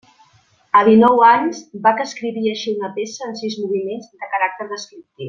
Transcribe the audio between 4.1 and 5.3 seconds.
de caràcter descriptiu.